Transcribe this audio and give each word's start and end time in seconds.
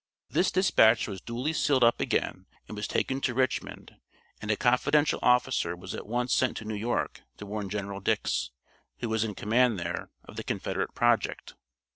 This 0.31 0.49
dispatch 0.51 1.07
was 1.07 1.21
duly 1.21 1.53
sealed 1.53 1.83
up 1.83 2.01
again 2.01 2.47
and 2.67 2.75
was 2.75 2.87
taken 2.87 3.21
to 3.21 3.35
Richmond, 3.35 3.97
and 4.41 4.49
a 4.49 4.55
confidential 4.57 5.19
officer 5.21 5.75
was 5.75 5.93
at 5.93 6.07
once 6.07 6.33
sent 6.33 6.57
to 6.57 6.65
New 6.65 6.73
York 6.73 7.21
to 7.37 7.45
warn 7.45 7.69
General 7.69 7.99
Dix, 7.99 8.49
who 9.01 9.09
was 9.09 9.23
in 9.23 9.35
command 9.35 9.77
there, 9.79 10.09
of 10.23 10.37
the 10.37 10.43
Confederate 10.43 10.95
project. 10.95 11.53